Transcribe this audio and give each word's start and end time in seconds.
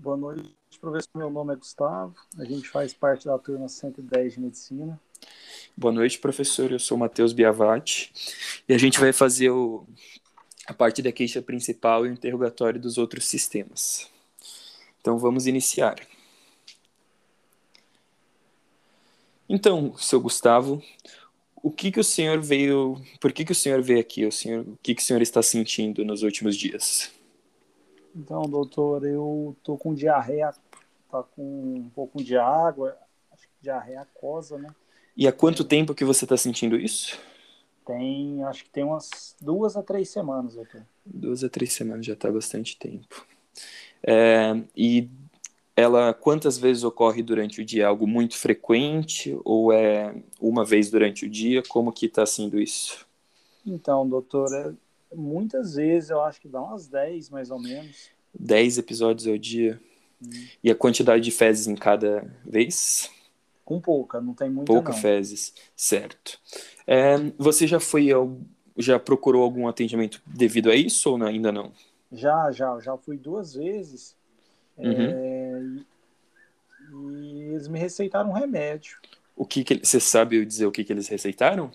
Boa 0.00 0.16
noite, 0.16 0.54
professor. 0.80 1.10
Meu 1.16 1.28
nome 1.28 1.52
é 1.52 1.56
Gustavo. 1.56 2.14
A 2.38 2.44
gente 2.44 2.68
faz 2.68 2.94
parte 2.94 3.26
da 3.26 3.36
turma 3.36 3.68
110 3.68 4.34
de 4.34 4.40
Medicina. 4.40 5.00
Boa 5.76 5.92
noite, 5.92 6.20
professor. 6.20 6.70
Eu 6.70 6.78
sou 6.78 6.96
Matheus 6.96 7.32
Biavati 7.32 8.12
e 8.68 8.72
a 8.72 8.78
gente 8.78 9.00
vai 9.00 9.12
fazer 9.12 9.50
o, 9.50 9.84
a 10.68 10.72
parte 10.72 11.02
da 11.02 11.10
queixa 11.10 11.42
principal 11.42 12.06
e 12.06 12.10
o 12.10 12.12
interrogatório 12.12 12.80
dos 12.80 12.96
outros 12.96 13.24
sistemas. 13.24 14.08
Então 15.00 15.18
vamos 15.18 15.48
iniciar. 15.48 15.96
Então, 19.48 19.96
seu 19.98 20.20
Gustavo, 20.20 20.80
o 21.60 21.72
que 21.72 21.90
que 21.90 21.98
o 21.98 22.04
senhor 22.04 22.40
veio, 22.40 23.02
por 23.20 23.32
que 23.32 23.44
que 23.44 23.52
o 23.52 23.54
senhor 23.54 23.82
veio 23.82 23.98
aqui? 23.98 24.24
O 24.24 24.30
senhor, 24.30 24.60
o 24.60 24.78
que 24.80 24.94
que 24.94 25.02
o 25.02 25.04
senhor 25.04 25.22
está 25.22 25.42
sentindo 25.42 26.04
nos 26.04 26.22
últimos 26.22 26.56
dias? 26.56 27.17
Então, 28.14 28.42
doutor, 28.42 29.04
eu 29.04 29.56
tô 29.62 29.76
com 29.76 29.94
diarreia, 29.94 30.52
tá 31.10 31.22
com 31.22 31.74
um 31.76 31.90
pouco 31.94 32.22
de 32.22 32.36
água, 32.36 32.96
acho 33.32 33.44
que 33.44 33.54
diarreia 33.62 34.00
aquosa, 34.00 34.58
né? 34.58 34.68
E 35.16 35.26
há 35.26 35.32
quanto 35.32 35.64
tempo 35.64 35.94
que 35.94 36.04
você 36.04 36.24
está 36.24 36.36
sentindo 36.36 36.76
isso? 36.76 37.18
Tem, 37.86 38.42
acho 38.44 38.64
que 38.64 38.70
tem 38.70 38.84
umas 38.84 39.34
duas 39.40 39.76
a 39.76 39.82
três 39.82 40.10
semanas, 40.10 40.54
doutor. 40.54 40.82
Duas 41.04 41.42
a 41.42 41.48
três 41.48 41.72
semanas 41.72 42.06
já 42.06 42.12
está 42.12 42.30
bastante 42.30 42.78
tempo. 42.78 43.26
É, 44.02 44.62
e 44.76 45.08
ela 45.74 46.12
quantas 46.12 46.58
vezes 46.58 46.84
ocorre 46.84 47.22
durante 47.22 47.60
o 47.60 47.64
dia? 47.64 47.86
Algo 47.88 48.06
muito 48.06 48.36
frequente 48.36 49.38
ou 49.44 49.72
é 49.72 50.14
uma 50.40 50.64
vez 50.64 50.90
durante 50.90 51.24
o 51.24 51.30
dia? 51.30 51.62
Como 51.68 51.92
que 51.92 52.06
está 52.06 52.26
sendo 52.26 52.60
isso? 52.60 53.06
Então, 53.66 54.08
doutor, 54.08 54.52
é, 54.54 54.72
muitas 55.14 55.74
vezes 55.74 56.10
eu 56.10 56.20
acho 56.22 56.40
que 56.40 56.48
dá 56.48 56.60
umas 56.62 56.88
10 56.88 57.30
mais 57.30 57.50
ou 57.50 57.58
menos. 57.58 58.10
10 58.38 58.78
episódios 58.78 59.26
ao 59.26 59.38
dia? 59.38 59.80
Hum. 60.22 60.48
E 60.62 60.70
a 60.70 60.74
quantidade 60.74 61.22
de 61.22 61.30
fezes 61.30 61.66
em 61.66 61.74
cada 61.76 62.24
vez? 62.44 63.10
Com 63.64 63.80
pouca, 63.80 64.20
não 64.20 64.34
tem 64.34 64.50
muita 64.50 64.66
Pouca 64.72 64.92
não. 64.92 65.00
fezes, 65.00 65.54
certo. 65.76 66.40
É, 66.86 67.16
você 67.38 67.66
já 67.66 67.78
foi 67.80 68.10
ao, 68.10 68.36
já 68.76 68.98
procurou 68.98 69.42
algum 69.42 69.68
atendimento 69.68 70.22
devido 70.26 70.70
a 70.70 70.74
isso 70.74 71.10
ou 71.10 71.22
ainda 71.24 71.52
não? 71.52 71.72
Já, 72.12 72.50
já, 72.52 72.78
já 72.80 72.96
fui 72.96 73.16
duas 73.18 73.54
vezes. 73.54 74.16
Uhum. 74.82 75.10
É, 75.10 75.60
e, 75.60 75.86
e 76.90 77.42
eles 77.52 77.68
me 77.68 77.78
receitaram 77.78 78.30
um 78.30 78.34
remédio, 78.34 78.98
O 79.36 79.46
que, 79.46 79.64
que 79.64 79.74
você 79.86 80.00
sabe 80.00 80.44
dizer 80.44 80.66
o 80.66 80.72
que, 80.72 80.84
que 80.84 80.92
eles 80.92 81.08
receitaram? 81.08 81.72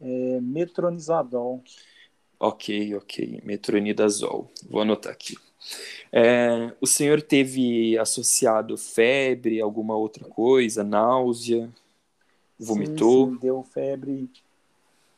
é, 0.00 0.40
metronidazol. 0.40 1.62
Ok, 2.40 2.94
ok, 2.94 3.42
metronidazol. 3.44 4.50
Vou 4.66 4.80
anotar 4.80 5.12
aqui. 5.12 5.36
É, 6.10 6.72
o 6.80 6.86
senhor 6.86 7.20
teve 7.20 7.98
associado 7.98 8.78
febre, 8.78 9.60
alguma 9.60 9.94
outra 9.94 10.24
coisa, 10.24 10.82
náusea, 10.82 11.70
vomitou? 12.58 13.26
Sim, 13.26 13.32
sim, 13.34 13.38
deu 13.40 13.62
febre 13.62 14.30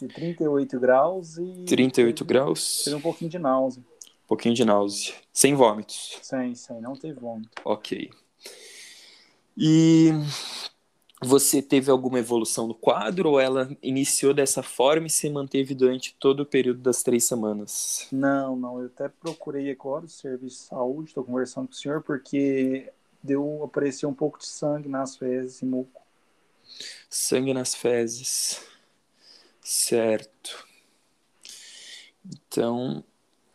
de 0.00 0.06
38 0.06 0.78
graus 0.78 1.36
e 1.38 1.64
38 1.66 2.24
teve, 2.24 2.28
graus, 2.28 2.84
teve 2.84 2.96
um 2.96 3.00
pouquinho 3.00 3.30
de 3.30 3.38
náusea. 3.38 3.82
um 3.82 4.28
pouquinho 4.28 4.54
de 4.54 4.64
náusea, 4.64 5.14
sem 5.32 5.56
vômitos. 5.56 6.18
Sem, 6.22 6.54
sem, 6.54 6.80
não 6.80 6.94
teve 6.94 7.18
vômito. 7.18 7.50
Ok. 7.64 8.10
E 9.56 10.10
você 11.22 11.60
teve 11.60 11.90
alguma 11.90 12.18
evolução 12.18 12.68
no 12.68 12.74
quadro 12.74 13.30
ou 13.30 13.40
ela 13.40 13.68
iniciou 13.82 14.32
dessa 14.32 14.62
forma 14.62 15.08
e 15.08 15.10
se 15.10 15.28
manteve 15.28 15.74
durante 15.74 16.14
todo 16.18 16.40
o 16.40 16.46
período 16.46 16.80
das 16.80 17.02
três 17.02 17.24
semanas? 17.24 18.06
Não, 18.12 18.54
não, 18.54 18.80
eu 18.80 18.86
até 18.86 19.08
procurei 19.08 19.70
agora 19.70 20.04
o 20.04 20.08
serviço 20.08 20.62
de 20.62 20.68
saúde, 20.68 21.08
estou 21.08 21.24
conversando 21.24 21.66
com 21.66 21.72
o 21.72 21.76
senhor, 21.76 22.02
porque 22.02 22.92
deu, 23.22 23.62
apareceu 23.64 24.08
um 24.08 24.14
pouco 24.14 24.38
de 24.38 24.46
sangue 24.46 24.88
nas 24.88 25.16
fezes 25.16 25.60
e 25.60 25.64
muco. 25.64 26.02
Sangue 27.10 27.52
nas 27.52 27.74
fezes. 27.74 28.62
Certo. 29.60 30.66
Então, 32.24 33.02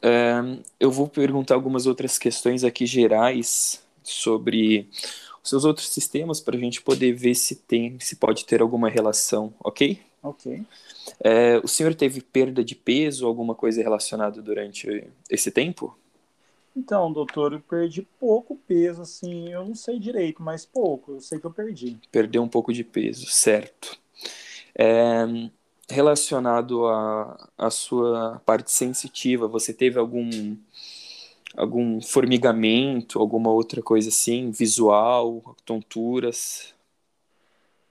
é, 0.00 0.34
eu 0.80 0.90
vou 0.90 1.08
perguntar 1.08 1.54
algumas 1.54 1.86
outras 1.86 2.18
questões 2.18 2.64
aqui 2.64 2.86
gerais 2.86 3.82
sobre 4.02 4.88
os 5.42 5.50
seus 5.50 5.64
outros 5.64 5.88
sistemas 5.88 6.40
para 6.40 6.56
a 6.56 6.60
gente 6.60 6.80
poder 6.80 7.12
ver 7.12 7.34
se 7.34 7.56
tem, 7.56 7.98
se 8.00 8.16
pode 8.16 8.44
ter 8.44 8.60
alguma 8.62 8.88
relação, 8.88 9.52
ok? 9.62 10.00
Ok. 10.22 10.62
É, 11.20 11.58
o 11.58 11.68
senhor 11.68 11.94
teve 11.94 12.20
perda 12.20 12.64
de 12.64 12.76
peso, 12.76 13.26
alguma 13.26 13.54
coisa 13.54 13.82
relacionada 13.82 14.40
durante 14.40 15.04
esse 15.28 15.50
tempo? 15.50 15.96
Então, 16.76 17.12
doutor, 17.12 17.52
eu 17.52 17.60
perdi 17.60 18.02
pouco 18.18 18.56
peso, 18.66 19.02
assim, 19.02 19.52
eu 19.52 19.64
não 19.64 19.74
sei 19.74 19.98
direito, 19.98 20.42
mas 20.42 20.64
pouco, 20.64 21.12
eu 21.12 21.20
sei 21.20 21.38
que 21.38 21.44
eu 21.44 21.52
perdi. 21.52 21.98
Perdeu 22.10 22.42
um 22.42 22.48
pouco 22.48 22.72
de 22.72 22.82
peso, 22.82 23.26
certo. 23.26 23.98
É, 24.74 25.26
relacionado 25.90 26.86
à 26.86 27.48
à 27.58 27.70
sua 27.70 28.40
parte 28.46 28.72
sensitiva, 28.72 29.46
você 29.46 29.74
teve 29.74 29.98
algum 29.98 30.56
algum 31.56 32.00
formigamento, 32.00 33.18
alguma 33.18 33.50
outra 33.50 33.82
coisa 33.82 34.08
assim, 34.08 34.50
visual, 34.50 35.56
tonturas? 35.64 36.74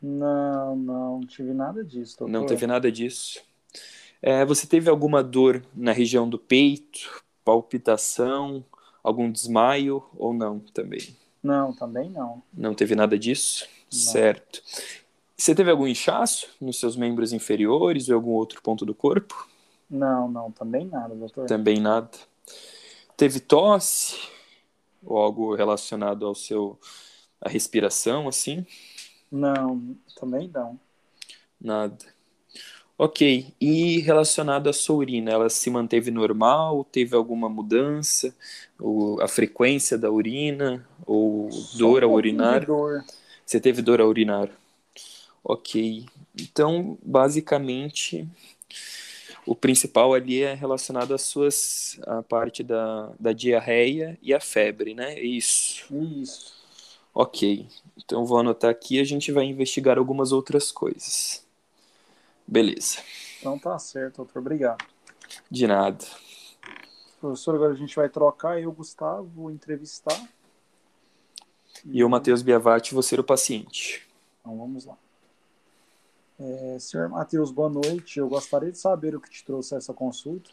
Não, 0.00 0.76
não, 0.76 1.20
tive 1.26 1.52
nada 1.52 1.84
disso, 1.84 2.18
doutor. 2.18 2.32
Não 2.32 2.46
teve 2.46 2.66
nada 2.66 2.90
disso. 2.90 3.40
É, 4.22 4.44
você 4.44 4.66
teve 4.66 4.88
alguma 4.88 5.22
dor 5.22 5.62
na 5.74 5.92
região 5.92 6.28
do 6.28 6.38
peito, 6.38 7.22
palpitação, 7.44 8.64
algum 9.02 9.30
desmaio 9.30 10.02
ou 10.16 10.32
não 10.32 10.58
também? 10.60 11.16
Não, 11.42 11.72
também 11.72 12.10
não. 12.10 12.42
Não 12.52 12.74
teve 12.74 12.94
nada 12.94 13.18
disso? 13.18 13.66
Não. 13.92 13.98
Certo. 13.98 14.62
Você 15.36 15.54
teve 15.54 15.70
algum 15.70 15.86
inchaço 15.86 16.48
nos 16.60 16.80
seus 16.80 16.96
membros 16.96 17.32
inferiores 17.32 18.08
ou 18.08 18.16
algum 18.16 18.32
outro 18.32 18.60
ponto 18.60 18.84
do 18.84 18.94
corpo? 18.94 19.48
Não, 19.88 20.28
não, 20.28 20.50
também 20.50 20.86
nada, 20.86 21.14
doutor. 21.14 21.46
Também 21.46 21.80
nada. 21.80 22.10
Teve 23.18 23.40
tosse 23.40 24.16
ou 25.02 25.18
algo 25.18 25.54
relacionado 25.54 26.26
ao 26.26 26.34
seu 26.34 26.78
a 27.40 27.48
respiração 27.48 28.28
assim? 28.28 28.64
Não, 29.30 29.96
também 30.14 30.48
não. 30.48 30.78
Nada. 31.60 32.04
Ok. 32.96 33.54
E 33.60 34.00
relacionado 34.00 34.68
à 34.68 34.72
sua 34.72 34.96
urina, 34.96 35.30
ela 35.30 35.48
se 35.48 35.70
manteve 35.70 36.10
normal? 36.10 36.84
Teve 36.84 37.14
alguma 37.16 37.48
mudança? 37.48 38.34
Ou 38.78 39.20
a 39.22 39.28
frequência 39.28 39.98
da 39.98 40.10
urina? 40.10 40.86
Ou 41.06 41.50
Só 41.50 41.78
dor 41.78 42.04
ao 42.04 42.12
urinar? 42.12 42.66
dor. 42.66 43.04
Você 43.46 43.60
teve 43.60 43.82
dor 43.82 44.00
ao 44.00 44.08
urinar? 44.08 44.50
Ok. 45.44 46.06
Então, 46.38 46.98
basicamente, 47.02 48.28
o 49.48 49.54
principal 49.54 50.12
ali 50.12 50.42
é 50.42 50.52
relacionado 50.52 51.14
às 51.14 51.22
suas, 51.22 51.98
à 52.06 52.22
parte 52.22 52.62
da, 52.62 53.10
da 53.18 53.32
diarreia 53.32 54.18
e 54.20 54.34
a 54.34 54.40
febre, 54.40 54.92
né? 54.92 55.18
Isso. 55.18 55.86
Isso. 55.94 56.54
Ok. 57.14 57.66
Então, 57.96 58.26
vou 58.26 58.38
anotar 58.38 58.70
aqui 58.70 58.96
e 58.96 59.00
a 59.00 59.04
gente 59.04 59.32
vai 59.32 59.44
investigar 59.44 59.96
algumas 59.96 60.32
outras 60.32 60.70
coisas. 60.70 61.46
Beleza. 62.46 62.98
Então 63.38 63.58
tá 63.58 63.78
certo, 63.78 64.18
doutor. 64.18 64.40
Obrigado. 64.40 64.84
De 65.50 65.66
nada. 65.66 66.04
Professor, 67.18 67.54
agora 67.54 67.72
a 67.72 67.76
gente 67.76 67.96
vai 67.96 68.08
trocar, 68.08 68.60
eu, 68.60 68.70
Gustavo, 68.70 69.24
vou 69.34 69.50
entrevistar. 69.50 70.28
E 71.86 72.00
eu, 72.00 72.08
Matheus 72.08 72.42
Biavati, 72.42 72.92
vou 72.92 73.02
ser 73.02 73.18
o 73.18 73.24
paciente. 73.24 74.06
Então 74.40 74.56
vamos 74.58 74.84
lá. 74.84 74.96
É, 76.40 76.78
senhor 76.78 77.08
Matheus, 77.08 77.50
boa 77.50 77.68
noite. 77.68 78.18
Eu 78.18 78.28
gostaria 78.28 78.70
de 78.70 78.78
saber 78.78 79.16
o 79.16 79.20
que 79.20 79.30
te 79.30 79.44
trouxe 79.44 79.74
a 79.74 79.78
essa 79.78 79.92
consulta. 79.92 80.50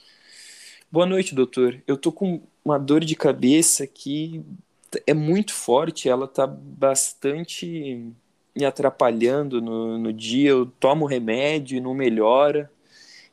Boa 0.91 1.05
noite, 1.05 1.35
doutor. 1.35 1.81
Eu 1.85 1.95
tô 1.95 2.11
com 2.11 2.41
uma 2.63 2.79
dor 2.79 3.03
de 3.03 3.15
cabeça 3.15 3.85
que 3.85 4.43
é 5.05 5.13
muito 5.13 5.53
forte, 5.53 6.09
ela 6.09 6.27
tá 6.27 6.47
bastante 6.47 8.11
me 8.55 8.65
atrapalhando 8.65 9.61
no, 9.61 9.97
no 9.97 10.13
dia. 10.13 10.49
Eu 10.49 10.65
tomo 10.65 11.05
remédio 11.05 11.77
e 11.77 11.81
não 11.81 11.93
melhora. 11.93 12.71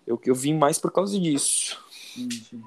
Eu, 0.07 0.21
eu 0.27 0.35
vim 0.35 0.55
mais 0.55 0.79
por 0.79 0.91
causa 0.91 1.19
disso. 1.19 1.81
Entendi. 2.19 2.61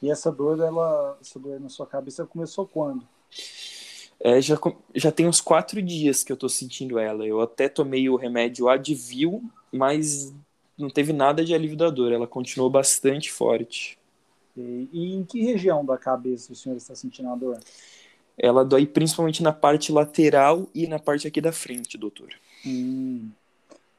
E 0.00 0.10
essa 0.10 0.32
dor, 0.32 0.58
ela, 0.60 1.18
essa 1.20 1.38
dor 1.38 1.60
na 1.60 1.68
sua 1.68 1.86
cabeça 1.86 2.24
começou 2.24 2.66
quando? 2.66 3.06
É, 4.28 4.42
já, 4.42 4.58
já 4.94 5.10
tem 5.10 5.26
uns 5.26 5.40
quatro 5.40 5.80
dias 5.80 6.22
que 6.22 6.30
eu 6.30 6.36
tô 6.36 6.50
sentindo 6.50 6.98
ela. 6.98 7.26
Eu 7.26 7.40
até 7.40 7.66
tomei 7.66 8.10
o 8.10 8.16
remédio 8.16 8.68
Advil, 8.68 9.42
mas 9.72 10.34
não 10.76 10.90
teve 10.90 11.14
nada 11.14 11.42
de 11.42 11.54
alívio 11.54 11.78
da 11.78 11.88
dor. 11.88 12.12
Ela 12.12 12.26
continuou 12.26 12.68
bastante 12.68 13.32
forte. 13.32 13.98
E, 14.54 14.86
e 14.92 15.14
em 15.14 15.24
que 15.24 15.40
região 15.40 15.82
da 15.82 15.96
cabeça 15.96 16.52
o 16.52 16.56
senhor 16.56 16.76
está 16.76 16.94
sentindo 16.94 17.30
a 17.30 17.36
dor? 17.36 17.58
Ela 18.36 18.66
dói 18.66 18.86
principalmente 18.86 19.42
na 19.42 19.52
parte 19.52 19.90
lateral 19.90 20.68
e 20.74 20.86
na 20.86 20.98
parte 20.98 21.26
aqui 21.26 21.40
da 21.40 21.50
frente, 21.50 21.96
doutor. 21.96 22.28
Hum. 22.66 23.30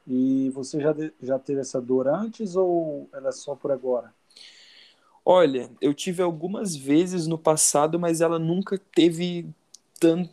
E 0.06 0.48
você 0.54 0.80
já, 0.80 0.94
já 1.20 1.40
teve 1.40 1.60
essa 1.60 1.80
dor 1.80 2.06
antes 2.06 2.54
ou 2.54 3.08
ela 3.12 3.30
é 3.30 3.32
só 3.32 3.56
por 3.56 3.72
agora? 3.72 4.14
Olha, 5.24 5.68
eu 5.80 5.92
tive 5.92 6.22
algumas 6.22 6.76
vezes 6.76 7.26
no 7.26 7.36
passado, 7.36 7.98
mas 7.98 8.20
ela 8.20 8.38
nunca 8.38 8.78
teve 8.94 9.52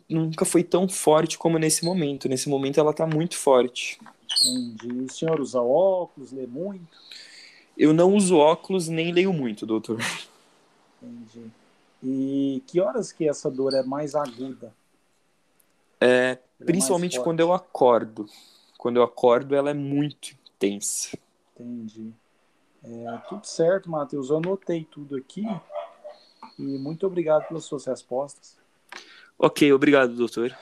nunca 0.08 0.44
foi 0.44 0.62
tão 0.62 0.88
forte 0.88 1.38
como 1.38 1.58
nesse 1.58 1.84
momento. 1.84 2.28
Nesse 2.28 2.48
momento 2.48 2.78
ela 2.78 2.90
está 2.90 3.06
muito 3.06 3.36
forte. 3.36 3.98
Entendi. 4.44 5.04
O 5.04 5.12
senhor 5.12 5.40
usa 5.40 5.60
óculos, 5.60 6.32
lê 6.32 6.46
muito? 6.46 6.86
Eu 7.76 7.92
não 7.92 8.14
uso 8.14 8.36
óculos 8.36 8.88
nem 8.88 9.12
leio 9.12 9.32
muito, 9.32 9.64
doutor. 9.64 9.98
Entendi. 11.02 11.50
E 12.02 12.62
que 12.66 12.80
horas 12.80 13.12
que 13.12 13.28
essa 13.28 13.50
dor 13.50 13.74
é 13.74 13.82
mais 13.82 14.14
aguda? 14.14 14.72
É, 16.00 16.38
principalmente 16.64 17.18
é 17.18 17.22
quando 17.22 17.40
eu 17.40 17.52
acordo. 17.52 18.28
Quando 18.76 18.96
eu 18.96 19.02
acordo, 19.02 19.54
ela 19.54 19.70
é 19.70 19.74
muito 19.74 20.36
intensa. 20.56 21.16
Entendi. 21.54 22.12
É, 22.82 23.18
tudo 23.28 23.44
certo, 23.44 23.90
Matheus. 23.90 24.30
Eu 24.30 24.36
anotei 24.36 24.84
tudo 24.84 25.16
aqui. 25.16 25.44
E 26.58 26.62
muito 26.62 27.06
obrigado 27.06 27.46
pelas 27.48 27.64
suas 27.64 27.86
respostas. 27.86 28.57
Ok, 29.38 29.72
obrigado, 29.72 30.14
doutor. 30.16 30.56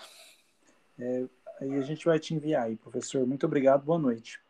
É, 0.98 1.24
aí 1.60 1.74
a 1.76 1.80
gente 1.80 2.04
vai 2.04 2.18
te 2.18 2.34
enviar 2.34 2.64
aí, 2.64 2.76
professor. 2.76 3.26
Muito 3.26 3.46
obrigado, 3.46 3.84
boa 3.84 3.98
noite. 3.98 4.40